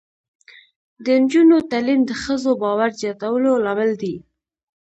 د 1.03 1.05
نجونو 1.21 1.57
تعلیم 1.71 2.01
د 2.05 2.11
ښځو 2.23 2.51
باور 2.63 2.89
زیاتولو 3.01 3.51
لامل 3.65 3.91
دی. 4.01 4.15